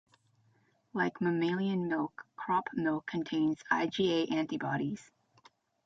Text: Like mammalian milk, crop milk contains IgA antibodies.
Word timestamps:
Like 0.93 1.21
mammalian 1.21 1.87
milk, 1.87 2.25
crop 2.35 2.69
milk 2.73 3.05
contains 3.05 3.61
IgA 3.71 4.31
antibodies. 4.31 5.11